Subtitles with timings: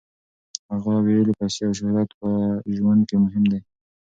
[0.71, 2.29] هغې ویلي، پیسې او شهرت په
[2.77, 3.61] ژوند کې مهم نه دي.